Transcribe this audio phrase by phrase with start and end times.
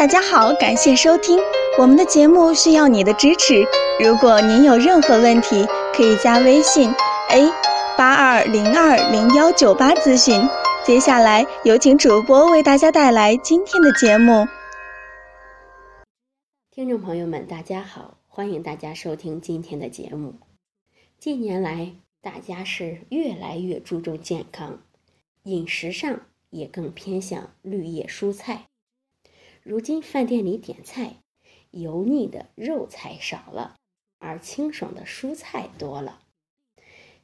[0.00, 1.38] 大家好，感谢收听
[1.78, 3.62] 我们的节目，需要你的支持。
[4.02, 6.90] 如果您有任何问题，可以加微信
[7.28, 7.52] a
[7.98, 10.40] 八二零二零幺九八咨询。
[10.86, 14.48] 接下来有请主播为大家带来今天的节目。
[16.70, 20.36] 听众朋友们，大家好，欢迎大家收听今天的节目。
[21.18, 21.92] 近年来，
[22.22, 24.78] 大家是越来越注重健康，
[25.42, 28.62] 饮食上也更偏向绿叶蔬菜。
[29.62, 31.16] 如今饭店里点菜，
[31.70, 33.76] 油腻的肉菜少了，
[34.18, 36.22] 而清爽的蔬菜多了。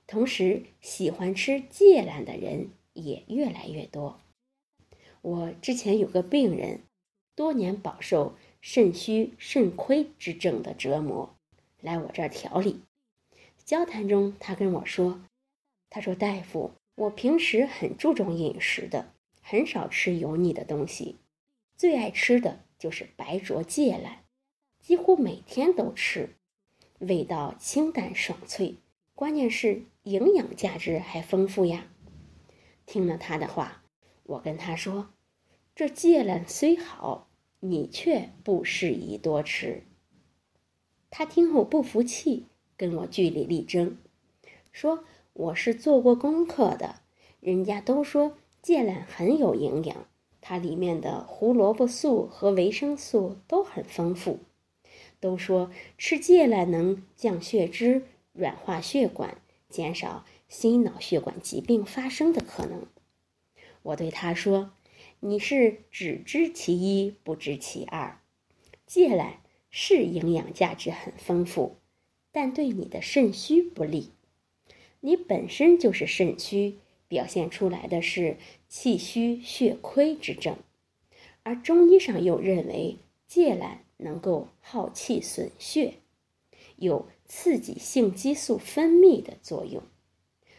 [0.06, 4.20] 同时，喜欢吃芥兰的人也越来越多。
[5.22, 6.82] 我之前有个病人，
[7.34, 11.34] 多年饱受肾虚肾亏之症的折磨，
[11.80, 12.82] 来我这儿调理。
[13.64, 15.22] 交谈中，他跟我说
[15.90, 19.12] ：“他说大夫，我平时很注重饮食的，
[19.42, 21.16] 很少吃油腻的东西。”
[21.76, 24.24] 最爱吃的就是白灼芥兰，
[24.80, 26.30] 几乎每天都吃，
[27.00, 28.76] 味道清淡爽脆，
[29.14, 31.88] 关键是营养价值还丰富呀。
[32.86, 33.82] 听了他的话，
[34.22, 35.10] 我跟他说
[35.76, 37.28] ：“这芥兰虽好，
[37.60, 39.82] 你却不适宜多吃。”
[41.10, 42.46] 他听后不服气，
[42.78, 43.98] 跟我据理力争，
[44.72, 47.02] 说：“我是做过功课的，
[47.40, 50.08] 人家都说芥兰很有营养。”
[50.48, 54.38] 它里面的胡萝卜素和维生素都很丰富，
[55.18, 62.86] 都说吃芥兰能降血脂、软化血管，减少心脑血管疾病发生的可能。
[63.82, 64.70] 我对他说
[65.18, 68.20] ：“你是只知其一，不知其二。
[68.86, 71.78] 芥兰是营养价值很丰富，
[72.30, 74.10] 但对你的肾虚不利。
[75.00, 78.36] 你本身就是肾虚。”表现出来的是
[78.68, 80.56] 气虚血亏之症，
[81.42, 85.94] 而中医上又认为芥兰能够耗气损血，
[86.76, 89.82] 有刺激性激素分泌的作用，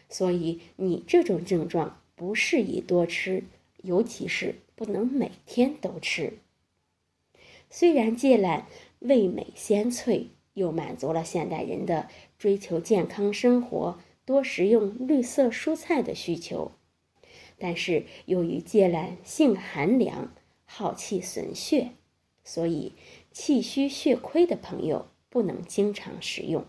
[0.08, 3.44] 所以你这种症状不适宜多吃，
[3.82, 6.38] 尤其是不能每天都吃。
[7.70, 8.66] 虽然芥兰
[9.00, 13.98] 味美鲜脆，又满足了现代人的追求健康生活。
[14.28, 16.72] 多食用绿色蔬菜的需求，
[17.56, 20.34] 但是由于芥兰性寒凉，
[20.66, 21.92] 耗气损血，
[22.44, 22.92] 所以
[23.32, 26.66] 气虚血亏的朋友不能经常食用。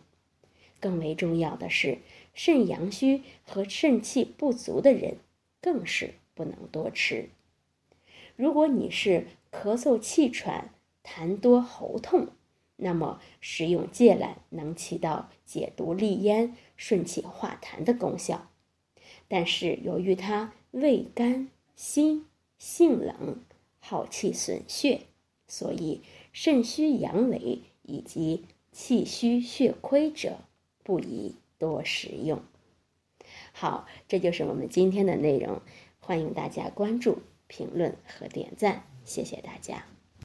[0.80, 1.98] 更为重要的是，
[2.34, 5.18] 肾阳虚和肾气不足的人
[5.60, 7.28] 更是不能多吃。
[8.38, 12.30] 如果你是咳嗽气喘、痰多喉痛，
[12.80, 16.56] 那么食用芥兰能起到解毒利咽。
[16.82, 18.48] 顺气化痰的功效，
[19.28, 22.26] 但是由于它味甘辛、
[22.58, 23.44] 性冷、
[23.82, 25.02] 耗气损血，
[25.46, 26.00] 所以
[26.32, 30.38] 肾虚阳痿以及气虚血亏者
[30.84, 32.42] 不宜多食用。
[33.52, 35.62] 好，这就是我们今天的内容，
[36.00, 39.99] 欢迎大家关注、评论和点赞，谢谢大家。